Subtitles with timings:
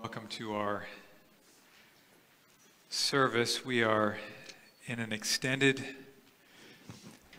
[0.00, 0.84] Welcome to our
[2.88, 3.64] service.
[3.64, 4.16] We are
[4.86, 5.82] in an extended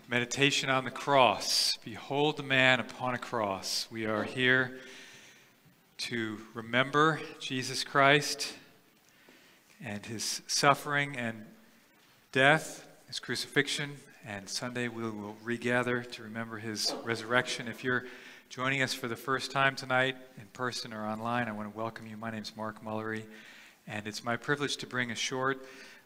[0.10, 1.78] meditation on the cross.
[1.86, 3.88] Behold the man upon a cross.
[3.90, 4.78] We are here
[6.00, 8.54] to remember Jesus Christ
[9.82, 11.46] and his suffering and
[12.34, 13.92] death, his crucifixion,
[14.28, 17.70] and Sunday we will regather to remember his resurrection.
[17.70, 18.04] If you're
[18.50, 22.08] joining us for the first time tonight in person or online, I want to welcome
[22.08, 22.18] you.
[22.18, 23.22] My name is Mark Mullery,
[23.86, 25.64] and it's my privilege to bring a short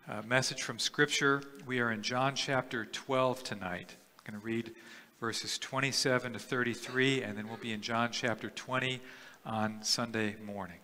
[0.09, 1.41] uh, message from Scripture.
[1.65, 3.95] We are in John chapter 12 tonight.
[4.17, 4.73] I'm going to read
[5.21, 8.99] verses 27 to 33, and then we'll be in John chapter 20
[9.45, 10.79] on Sunday morning.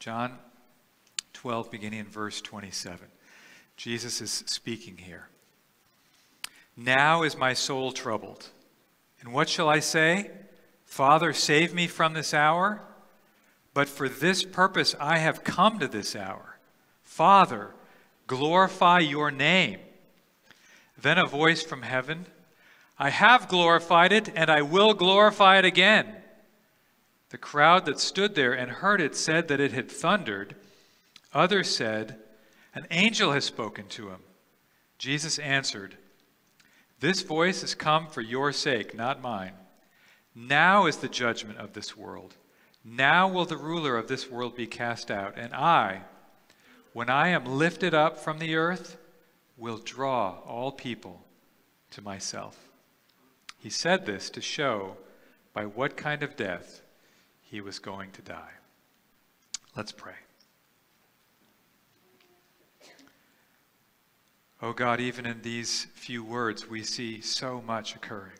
[0.00, 0.38] John
[1.34, 3.06] 12, beginning in verse 27.
[3.76, 5.28] Jesus is speaking here.
[6.76, 8.48] Now is my soul troubled.
[9.20, 10.32] And what shall I say?
[10.94, 12.80] Father, save me from this hour.
[13.74, 16.60] But for this purpose I have come to this hour.
[17.02, 17.74] Father,
[18.28, 19.80] glorify your name.
[20.96, 22.26] Then a voice from heaven
[22.96, 26.14] I have glorified it, and I will glorify it again.
[27.30, 30.54] The crowd that stood there and heard it said that it had thundered.
[31.32, 32.20] Others said,
[32.72, 34.20] An angel has spoken to him.
[34.98, 35.96] Jesus answered,
[37.00, 39.54] This voice has come for your sake, not mine.
[40.34, 42.34] Now is the judgment of this world.
[42.84, 45.34] Now will the ruler of this world be cast out.
[45.38, 46.02] And I,
[46.92, 48.98] when I am lifted up from the earth,
[49.56, 51.24] will draw all people
[51.92, 52.58] to myself.
[53.58, 54.96] He said this to show
[55.52, 56.82] by what kind of death
[57.40, 58.50] he was going to die.
[59.76, 60.14] Let's pray.
[64.60, 68.32] Oh God, even in these few words, we see so much occurring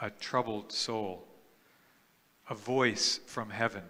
[0.00, 1.26] a troubled soul,
[2.48, 3.82] a voice from heaven,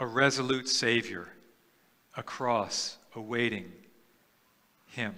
[0.00, 1.28] a resolute Savior,
[2.16, 3.72] a cross awaiting
[4.86, 5.14] Him.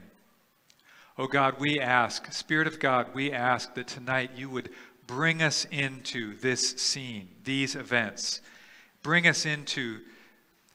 [1.16, 4.70] Oh God, we ask, Spirit of God, we ask that tonight you would
[5.06, 8.40] bring us into this scene, these events.
[9.02, 10.00] Bring us into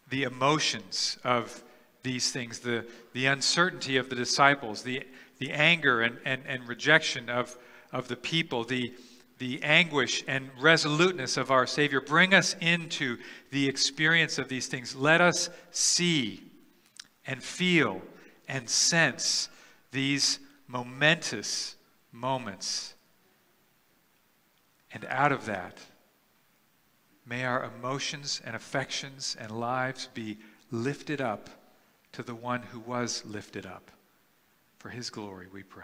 [0.10, 1.64] the emotions of
[2.04, 5.06] these things, the, the uncertainty of the disciples, the,
[5.40, 7.58] the anger and, and, and rejection of,
[7.92, 8.94] of the people, the,
[9.38, 12.02] the anguish and resoluteness of our Savior.
[12.02, 13.18] Bring us into
[13.52, 14.96] the experience of these things.
[14.96, 16.44] Let us see
[17.26, 18.02] and feel
[18.48, 19.50] and sense
[19.92, 21.76] these momentous
[22.12, 22.96] moments.
[24.94, 25.78] And out of that,
[27.26, 30.38] may our emotions and affections and lives be
[30.72, 31.50] lifted up
[32.12, 33.92] to the one who was lifted up.
[34.80, 35.84] For his glory, we pray.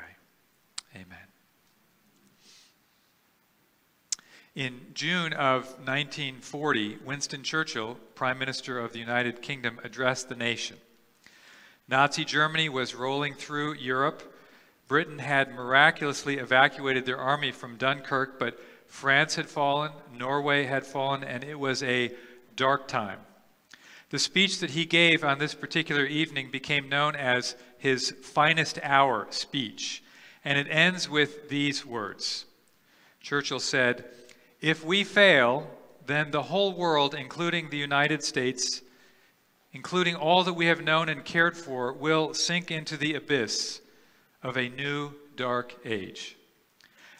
[0.95, 1.34] Amen.
[4.55, 10.77] In June of 1940, Winston Churchill, Prime Minister of the United Kingdom, addressed the nation.
[11.89, 14.33] Nazi Germany was rolling through Europe.
[14.87, 18.57] Britain had miraculously evacuated their army from Dunkirk, but
[18.87, 22.13] France had fallen, Norway had fallen, and it was a
[22.55, 23.19] dark time.
[24.09, 29.27] The speech that he gave on this particular evening became known as his finest hour
[29.31, 30.01] speech,
[30.45, 32.45] and it ends with these words.
[33.19, 34.05] Churchill said,
[34.61, 35.69] if we fail,
[36.05, 38.81] then the whole world, including the United States,
[39.73, 43.81] including all that we have known and cared for, will sink into the abyss
[44.41, 46.37] of a new dark age.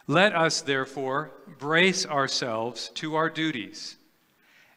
[0.08, 3.98] Let us, therefore, brace ourselves to our duties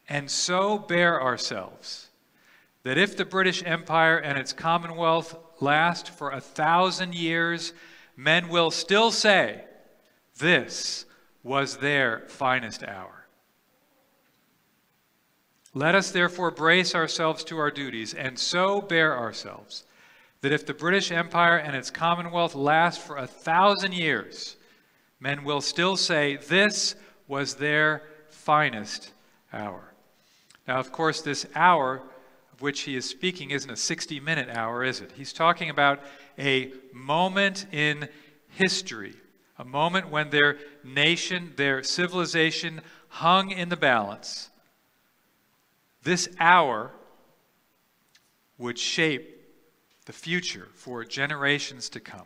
[0.09, 2.07] and so bear ourselves
[2.83, 7.73] that if the British Empire and its Commonwealth last for a thousand years,
[8.17, 9.63] men will still say,
[10.37, 11.05] This
[11.43, 13.25] was their finest hour.
[15.73, 19.85] Let us therefore brace ourselves to our duties and so bear ourselves
[20.41, 24.55] that if the British Empire and its Commonwealth last for a thousand years,
[25.19, 26.95] men will still say this
[27.27, 29.11] was their finest
[29.53, 29.93] hour.
[30.67, 32.01] Now, of course, this hour
[32.53, 35.11] of which he is speaking isn't a 60 minute hour, is it?
[35.15, 35.99] He's talking about
[36.37, 38.07] a moment in
[38.49, 39.15] history
[39.59, 44.49] a moment when their nation, their civilization hung in the balance.
[46.01, 46.91] This hour
[48.57, 49.35] would shape
[50.05, 52.25] the future for generations to come.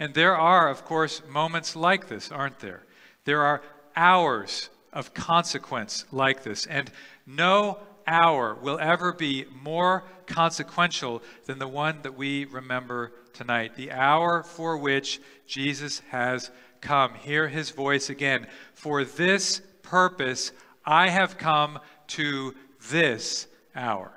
[0.00, 2.82] And there are, of course, moments like this, aren't there?
[3.24, 3.62] There are
[3.96, 6.66] hours of consequence like this.
[6.66, 6.90] And
[7.24, 7.78] no
[8.08, 14.42] hour will ever be more consequential than the one that we remember tonight, the hour
[14.42, 16.50] for which Jesus has
[16.80, 17.14] come.
[17.14, 18.46] Hear his voice again.
[18.74, 20.52] For this purpose
[20.84, 21.78] I have come
[22.08, 22.54] to
[22.90, 24.10] this hour.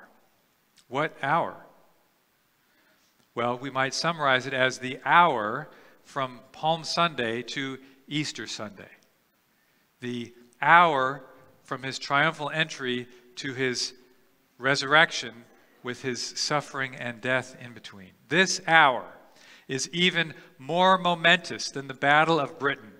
[0.88, 1.56] What hour?
[3.34, 5.70] Well, we might summarize it as the hour
[6.04, 7.78] from Palm Sunday to
[8.08, 8.90] Easter Sunday.
[10.00, 11.24] The hour
[11.62, 13.06] from his triumphal entry
[13.36, 13.94] to his
[14.58, 15.44] resurrection
[15.82, 18.10] with his suffering and death in between.
[18.28, 19.04] This hour
[19.68, 22.92] is even more momentous than the Battle of Britain.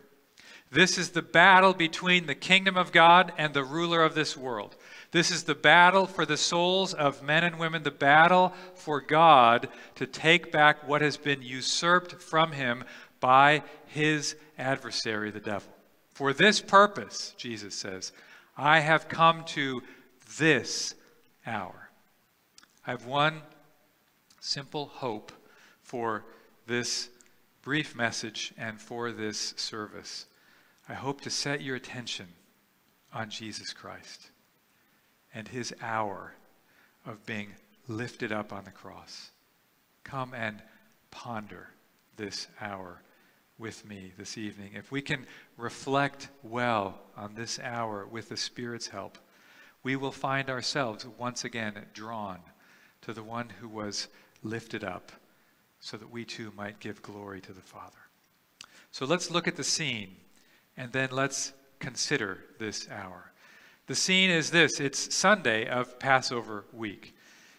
[0.70, 4.74] This is the battle between the kingdom of God and the ruler of this world.
[5.10, 9.68] This is the battle for the souls of men and women, the battle for God
[9.96, 12.84] to take back what has been usurped from him
[13.20, 15.70] by his adversary, the devil.
[16.14, 18.12] For this purpose, Jesus says,
[18.56, 19.82] I have come to
[20.38, 20.94] this
[21.46, 21.90] hour.
[22.86, 23.42] I have one
[24.40, 25.32] simple hope
[25.82, 26.24] for
[26.66, 27.08] this
[27.62, 30.26] brief message and for this service.
[30.88, 32.28] I hope to set your attention
[33.12, 34.30] on Jesus Christ
[35.34, 36.34] and his hour
[37.06, 37.54] of being
[37.88, 39.30] lifted up on the cross.
[40.04, 40.60] Come and
[41.10, 41.68] ponder
[42.16, 43.02] this hour
[43.58, 44.72] with me this evening.
[44.74, 45.26] If we can
[45.56, 49.18] reflect well on this hour with the Spirit's help,
[49.82, 52.38] we will find ourselves once again drawn
[53.02, 54.08] to the one who was
[54.42, 55.12] lifted up
[55.80, 57.98] so that we too might give glory to the Father.
[58.92, 60.16] So let's look at the scene
[60.76, 63.32] and then let's consider this hour.
[63.86, 67.14] The scene is this it's Sunday of Passover week.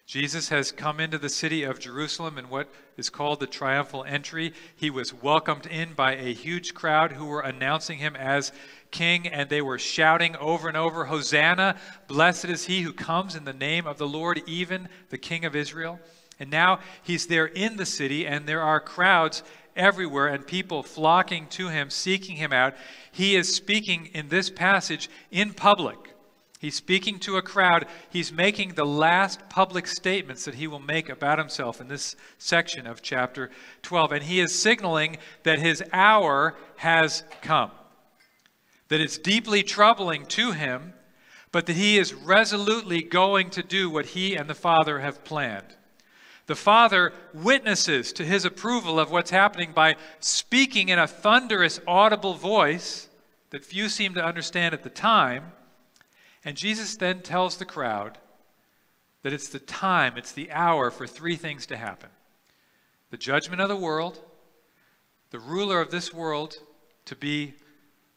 [0.06, 2.68] Jesus has come into the city of Jerusalem in what
[2.98, 4.54] is called the triumphal entry.
[4.76, 8.52] He was welcomed in by a huge crowd who were announcing him as
[8.92, 11.78] king, and they were shouting over and over, Hosanna!
[12.08, 15.56] Blessed is he who comes in the name of the Lord, even the King of
[15.56, 16.00] Israel.
[16.38, 19.42] And now he's there in the city, and there are crowds
[19.76, 22.76] everywhere and people flocking to him, seeking him out.
[23.12, 26.13] He is speaking in this passage in public.
[26.64, 27.88] He's speaking to a crowd.
[28.10, 32.88] He's making the last public statements that he will make about himself in this section
[32.88, 33.50] of chapter
[33.82, 34.14] 12.
[34.14, 37.72] And he is signaling that his hour has come,
[38.88, 40.94] that it's deeply troubling to him,
[41.52, 45.76] but that he is resolutely going to do what he and the Father have planned.
[46.46, 52.36] The Father witnesses to his approval of what's happening by speaking in a thunderous, audible
[52.36, 53.10] voice
[53.50, 55.52] that few seem to understand at the time
[56.46, 58.18] and Jesus then tells the crowd
[59.22, 62.10] that it's the time, it's the hour for three things to happen
[63.12, 64.20] the judgment of the world,
[65.30, 66.56] the ruler of this world
[67.06, 67.54] to be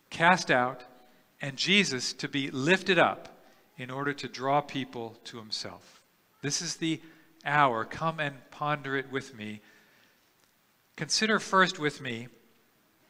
[0.08, 0.84] cast out,
[1.42, 3.28] and Jesus to be lifted up
[3.76, 6.00] in order to draw people to himself.
[6.40, 7.00] This is the
[7.44, 7.84] hour.
[7.84, 9.60] Come and ponder it with me.
[10.96, 12.28] Consider first with me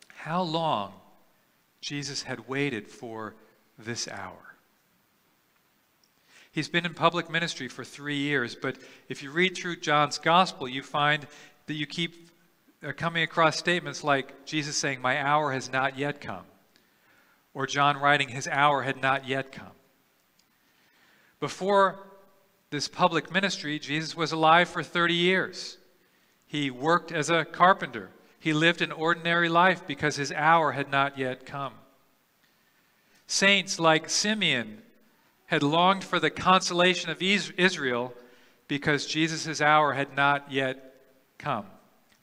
[0.09, 0.93] how long
[1.81, 3.37] Jesus had waited for
[3.79, 4.56] this hour.
[6.57, 8.79] He's been in public ministry for three years, but
[9.11, 11.27] if you read through John's gospel, you find
[11.67, 12.31] that you keep
[12.83, 16.45] uh, coming across statements like Jesus saying, My hour has not yet come,
[17.53, 19.73] or John writing, His hour had not yet come.
[21.41, 21.99] Before
[22.71, 25.77] this public ministry, Jesus was alive for 30 years.
[26.47, 28.09] He worked as a carpenter.
[28.41, 31.75] He lived an ordinary life because his hour had not yet come.
[33.27, 34.81] Saints like Simeon
[35.47, 38.13] had longed for the consolation of Israel
[38.69, 40.95] because Jesus' hour had not yet
[41.39, 41.67] come.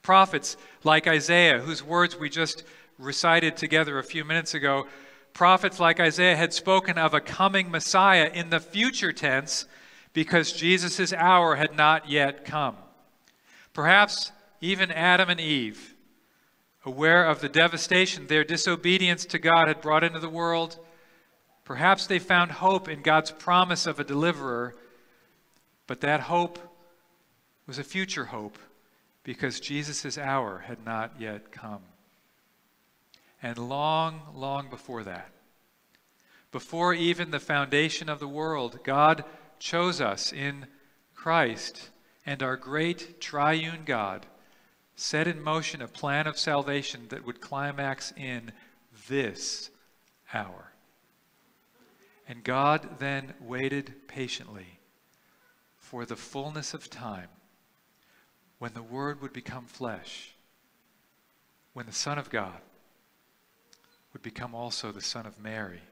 [0.02, 2.64] Prophets like Isaiah, whose words we just
[2.98, 4.86] recited together a few minutes ago,
[5.32, 9.66] prophets like Isaiah had spoken of a coming Messiah in the future tense
[10.12, 12.76] because Jesus' hour had not yet come.
[13.72, 15.94] Perhaps even Adam and Eve,
[16.84, 20.78] aware of the devastation their disobedience to God had brought into the world,
[21.64, 24.74] Perhaps they found hope in God's promise of a deliverer,
[25.86, 26.58] but that hope
[27.66, 28.58] was a future hope
[29.22, 31.82] because Jesus' hour had not yet come.
[33.42, 35.30] And long, long before that,
[36.52, 39.24] before even the foundation of the world, God
[39.58, 40.66] chose us in
[41.14, 41.90] Christ,
[42.26, 44.26] and our great triune God
[44.96, 48.52] set in motion a plan of salvation that would climax in
[49.08, 49.70] this
[50.32, 50.73] hour.
[52.26, 54.78] And God then waited patiently
[55.76, 57.28] for the fullness of time
[58.58, 60.34] when the Word would become flesh,
[61.74, 62.60] when the Son of God
[64.12, 65.82] would become also the Son of Mary,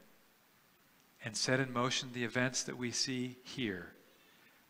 [1.25, 3.93] and set in motion the events that we see here,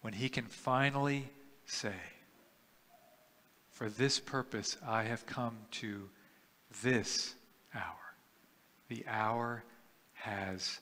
[0.00, 1.30] when he can finally
[1.64, 1.94] say,
[3.70, 6.08] For this purpose I have come to
[6.82, 7.34] this
[7.74, 8.16] hour.
[8.88, 9.62] The hour
[10.14, 10.80] has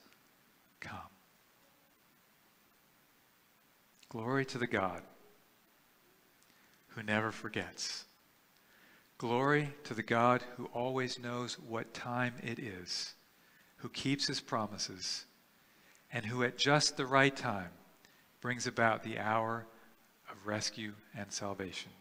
[0.81, 0.99] come.
[4.09, 5.01] Glory to the God
[6.89, 8.03] who never forgets.
[9.17, 13.13] Glory to the God who always knows what time it is,
[13.77, 15.25] who keeps his promises,
[16.11, 17.69] and who at just the right time
[18.41, 19.65] brings about the hour
[20.29, 21.91] of rescue and salvation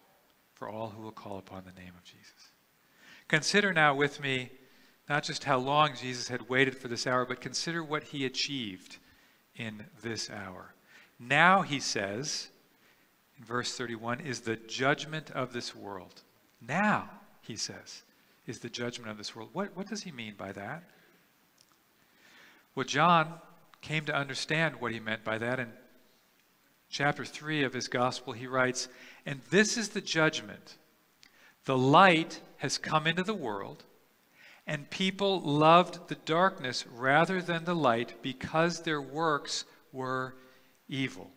[0.55, 2.51] for all who will call upon the name of Jesus.
[3.29, 4.51] Consider now with me
[5.11, 8.99] not just how long Jesus had waited for this hour, but consider what he achieved
[9.57, 10.73] in this hour.
[11.19, 12.49] Now, he says,
[13.37, 16.23] in verse 31, is the judgment of this world.
[16.67, 17.11] Now,
[17.43, 18.05] he says,
[18.47, 19.51] is the judgment of this world.
[19.53, 20.85] What, what does he mean by that?
[22.77, 23.35] Well, John
[23.81, 25.59] came to understand what he meant by that.
[25.59, 25.73] In
[26.89, 28.87] chapter 3 of his gospel, he writes,
[29.27, 30.77] And this is the judgment.
[31.65, 33.83] The light has come into the world
[34.71, 40.37] and people loved the darkness rather than the light because their works were
[40.89, 41.29] evil.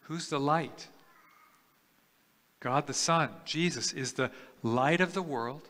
[0.00, 0.88] Who's the light?
[2.58, 4.32] God the Son, Jesus, is the
[4.64, 5.68] light of the world.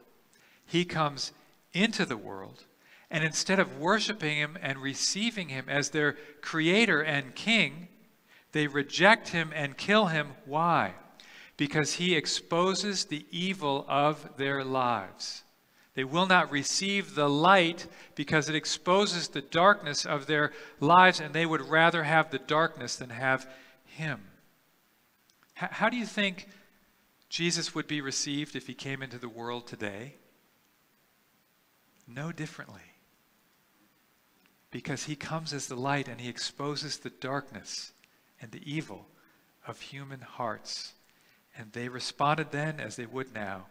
[0.65, 1.33] He comes
[1.75, 2.65] into the world,
[3.11, 7.89] and instead of worshiping Him and receiving Him as their Creator and King,
[8.53, 10.29] they reject Him and kill Him.
[10.47, 10.95] Why?
[11.59, 15.43] Because He exposes the evil of their lives.
[15.99, 21.35] They will not receive the light because it exposes the darkness of their lives, and
[21.35, 23.51] they would rather have the darkness than have
[23.85, 24.21] Him.
[25.61, 26.47] H- how do you think
[27.29, 30.15] Jesus would be received if He came into the world today?
[32.07, 32.93] No differently.
[34.71, 37.91] Because He comes as the light and He exposes the darkness
[38.41, 39.09] and the evil
[39.67, 40.93] of human hearts.
[41.57, 43.67] And they responded then as they would now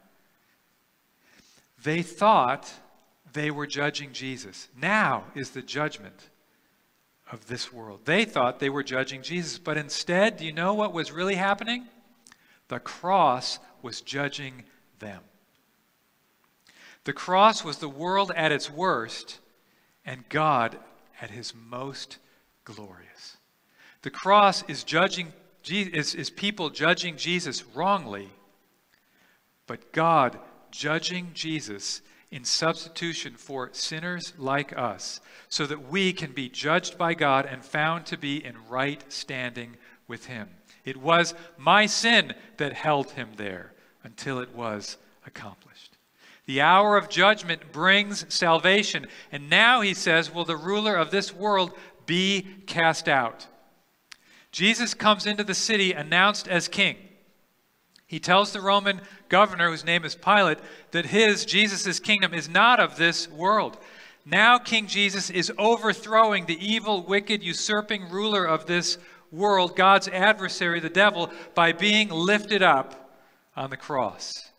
[1.84, 2.72] they thought
[3.34, 4.67] they were judging Jesus.
[4.75, 6.29] Now is the judgment
[7.31, 8.01] of this world.
[8.05, 11.88] They thought they were judging Jesus, but instead, do you know what was really happening?
[12.69, 14.63] The cross was judging
[15.00, 15.22] them.
[17.03, 19.39] The cross was the world at its worst
[20.05, 20.77] and God
[21.22, 22.17] at his most
[22.63, 23.38] glorious.
[24.01, 25.34] The cross is judging
[25.69, 28.29] is, is people judging Jesus wrongly,
[29.65, 30.39] but God
[30.71, 37.13] judging Jesus in substitution for sinners like us, so that we can be judged by
[37.13, 40.50] God and found to be in right standing with Him.
[40.83, 45.97] It was my sin that held Him there until it was accomplished.
[46.45, 51.33] The hour of judgment brings salvation, and now He says, Will the ruler of this
[51.33, 51.74] world
[52.05, 53.47] be cast out?
[54.51, 56.95] Jesus comes into the city announced as king.
[58.08, 60.60] He tells the Roman governor, whose name is Pilate,
[60.92, 63.78] that his, Jesus' kingdom, is not of this world.
[64.26, 68.98] Now, King Jesus is overthrowing the evil, wicked, usurping ruler of this
[69.32, 73.14] world, God's adversary, the devil, by being lifted up
[73.58, 74.52] on the cross.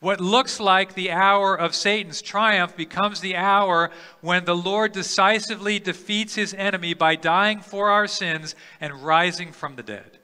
[0.00, 5.78] What looks like the hour of Satan's triumph becomes the hour when the Lord decisively
[5.78, 10.18] defeats his enemy by dying for our sins and rising from the dead.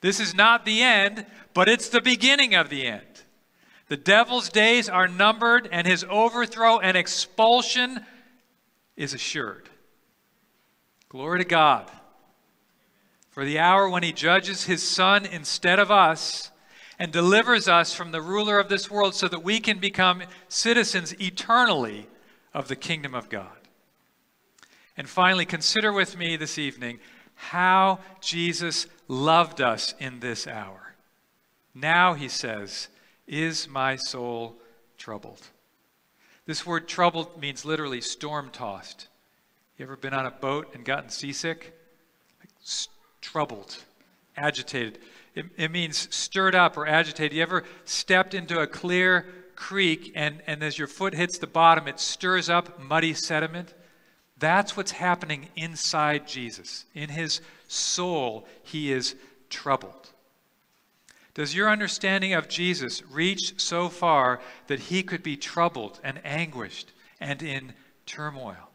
[0.00, 3.02] This is not the end, but it's the beginning of the end.
[3.88, 8.04] The devil's days are numbered, and his overthrow and expulsion
[8.96, 9.68] is assured.
[11.08, 11.90] Glory to God.
[13.30, 16.50] For the hour when he judges his son instead of us
[16.98, 21.14] and delivers us from the ruler of this world so that we can become citizens
[21.20, 22.08] eternally
[22.52, 23.56] of the kingdom of God.
[24.96, 26.98] And finally, consider with me this evening
[27.38, 30.94] how Jesus loved us in this hour.
[31.72, 32.88] Now, he says,
[33.26, 34.56] is my soul
[34.98, 35.40] troubled?
[36.46, 39.06] This word troubled means literally storm tossed.
[39.76, 41.78] You ever been on a boat and gotten seasick?
[42.40, 42.50] Like,
[43.20, 43.76] troubled,
[44.36, 44.98] agitated.
[45.34, 47.36] It, it means stirred up or agitated.
[47.36, 51.86] You ever stepped into a clear creek and, and as your foot hits the bottom,
[51.86, 53.74] it stirs up muddy sediment?
[54.38, 56.84] That's what's happening inside Jesus.
[56.94, 59.16] In his soul, he is
[59.50, 60.10] troubled.
[61.34, 66.92] Does your understanding of Jesus reach so far that he could be troubled and anguished
[67.20, 67.74] and in
[68.06, 68.70] turmoil?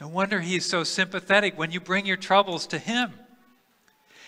[0.00, 3.12] No wonder he is so sympathetic when you bring your troubles to him.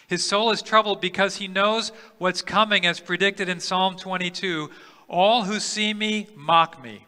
[0.07, 4.71] His soul is troubled because he knows what's coming, as predicted in Psalm 22
[5.09, 7.06] All who see me mock me.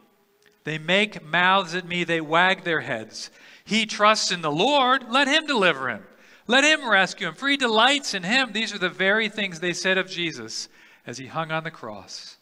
[0.69, 3.31] They make mouths at me, they wag their heads.
[3.65, 6.05] He trusts in the Lord, let him deliver him.
[6.47, 8.53] Let him rescue him, for he delights in him.
[8.53, 10.69] These are the very things they said of Jesus
[11.07, 12.37] as he hung on the cross.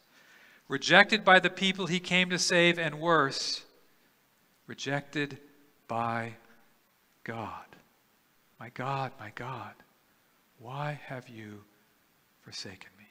[0.67, 3.63] Rejected by the people he came to save, and worse,
[4.65, 5.37] rejected
[5.87, 6.33] by
[7.23, 7.77] God.
[8.59, 9.73] My God, my God,
[10.59, 11.63] Why have you
[12.41, 13.06] forsaken me?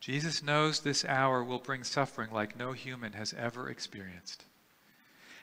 [0.00, 4.44] Jesus knows this hour will bring suffering like no human has ever experienced.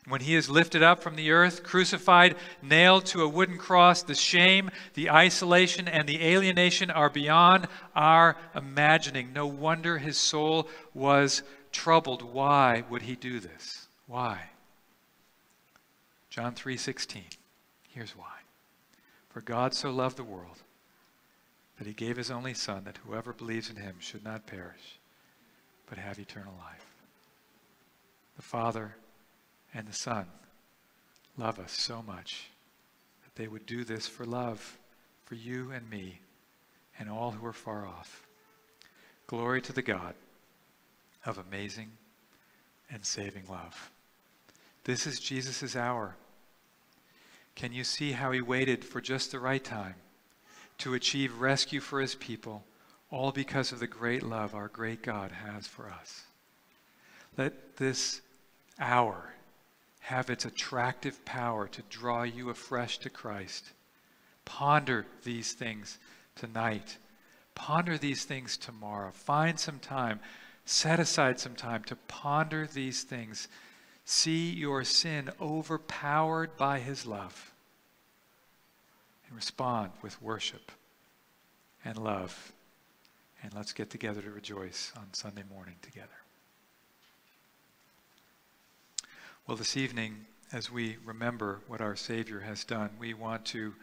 [0.08, 4.14] When he is lifted up from the earth, crucified, nailed to a wooden cross, the
[4.14, 9.34] shame, the isolation, and the alienation are beyond our imagining.
[9.34, 12.22] No wonder his soul was troubled.
[12.22, 13.88] Why would he do this?
[14.06, 14.52] Why?
[16.30, 17.24] John 3:16.
[17.90, 18.42] Here's why.
[19.30, 20.62] For God so loved the world
[21.78, 25.00] that he gave his only son that whoever believes in him should not perish
[25.88, 26.86] but have eternal life.
[28.36, 28.96] The Father
[29.74, 30.26] and the Son
[31.38, 32.50] love us so much
[33.24, 34.78] that they would do this for love
[35.26, 36.20] for you and me
[37.00, 38.26] and all who are far off.
[39.28, 40.16] Glory to the God
[41.26, 41.92] of amazing
[42.92, 43.92] and saving love.
[44.84, 46.16] This is Jesus' hour.
[47.56, 49.96] Can you see how he waited for just the right time
[50.80, 52.64] to achieve rescue for his people,
[53.10, 56.24] all because of the great love our great God has for us?
[57.38, 58.22] Let this
[58.80, 59.34] hour
[60.02, 63.72] have its attractive power to draw you afresh to Christ.
[64.46, 65.98] Ponder these things
[66.36, 66.98] tonight.
[67.56, 69.12] Ponder these things tomorrow.
[69.12, 70.20] Find some time.
[70.66, 73.48] Set aside some time to ponder these things.
[74.04, 77.55] See your sin overpowered by his love.
[79.36, 80.72] Respond with worship
[81.84, 82.54] and love.
[83.44, 86.08] And let's get together to rejoice on Sunday morning together.
[89.46, 93.74] Well, this evening, as we remember what our Savior has done, we want to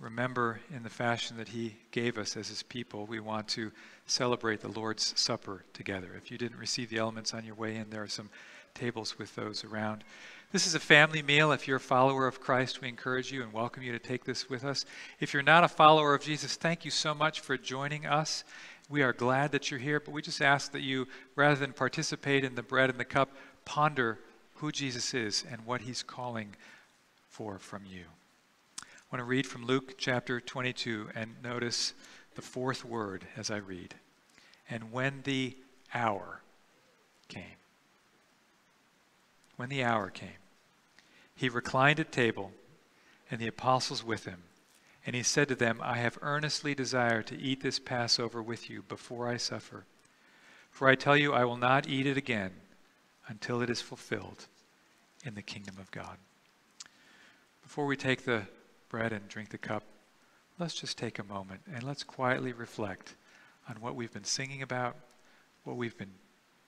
[0.00, 3.04] remember in the fashion that He gave us as His people.
[3.04, 3.70] We want to
[4.06, 6.14] celebrate the Lord's Supper together.
[6.16, 8.30] If you didn't receive the elements on your way in, there are some
[8.72, 10.04] tables with those around.
[10.52, 11.50] This is a family meal.
[11.50, 14.48] If you're a follower of Christ, we encourage you and welcome you to take this
[14.48, 14.84] with us.
[15.18, 18.44] If you're not a follower of Jesus, thank you so much for joining us.
[18.88, 22.44] We are glad that you're here, but we just ask that you, rather than participate
[22.44, 23.30] in the bread and the cup,
[23.64, 24.18] ponder
[24.56, 26.54] who Jesus is and what he's calling
[27.28, 28.04] for from you.
[28.80, 31.94] I want to read from Luke chapter 22 and notice
[32.36, 33.94] the fourth word as I read.
[34.70, 35.56] And when the
[35.92, 36.42] hour
[37.28, 37.42] came,
[39.56, 40.40] when the hour came,
[41.34, 42.52] he reclined at table
[43.30, 44.42] and the apostles with him.
[45.06, 48.82] And he said to them, I have earnestly desired to eat this Passover with you
[48.82, 49.84] before I suffer.
[50.70, 52.52] For I tell you, I will not eat it again
[53.28, 54.46] until it is fulfilled
[55.24, 56.16] in the kingdom of God.
[57.62, 58.42] Before we take the
[58.88, 59.82] bread and drink the cup,
[60.58, 63.14] let's just take a moment and let's quietly reflect
[63.68, 64.96] on what we've been singing about,
[65.64, 66.12] what we've been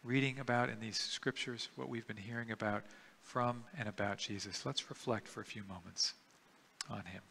[0.07, 2.85] reading about in these scriptures, what we've been hearing about
[3.23, 4.65] from and about Jesus.
[4.65, 6.15] Let's reflect for a few moments
[6.89, 7.23] on him.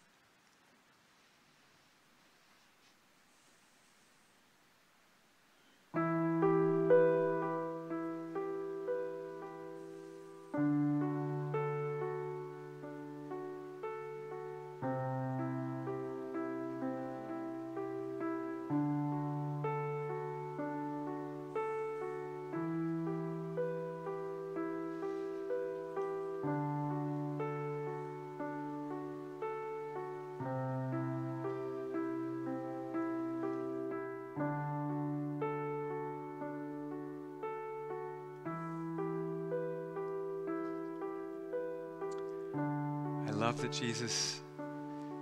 [43.35, 44.39] Love that Jesus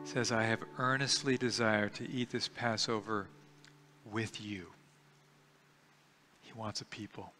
[0.03, 3.27] says, I have earnestly desired to eat this Passover
[4.11, 4.67] with you.
[6.43, 7.33] He wants a people.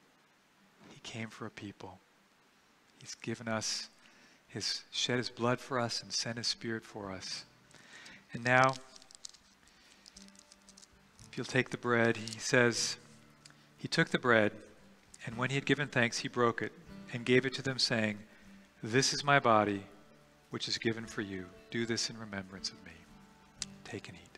[0.90, 2.00] He came for a people.
[3.00, 3.90] He's given us
[4.48, 7.46] his shed his blood for us and sent his spirit for us.
[8.34, 8.74] And now,
[11.32, 12.98] if you'll take the bread, he says,
[13.78, 14.52] He took the bread,
[15.26, 16.72] and when he had given thanks, he broke it
[17.12, 18.18] and gave it to them, saying,
[18.82, 19.84] This is my body
[20.54, 21.48] which is given for you.
[21.72, 22.92] Do this in remembrance of me.
[23.84, 24.38] Take and eat.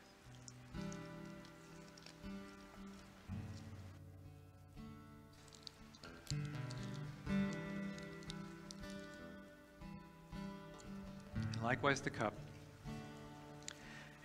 [11.35, 12.31] And likewise the cup.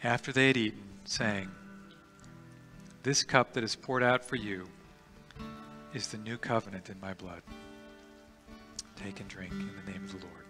[0.05, 1.48] After they had eaten, saying,
[3.03, 4.68] This cup that is poured out for you
[5.92, 7.42] is the new covenant in my blood.
[8.94, 10.49] Take and drink in the name of the Lord.